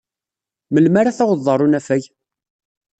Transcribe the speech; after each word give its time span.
Melmi 0.73 0.97
ara 1.01 1.17
tawḍed 1.17 1.47
ɣer 1.49 1.59
unafag? 1.65 2.03